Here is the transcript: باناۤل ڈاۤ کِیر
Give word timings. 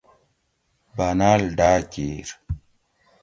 باناۤل 0.95 1.43
ڈاۤ 1.57 1.81
کِیر 1.91 2.27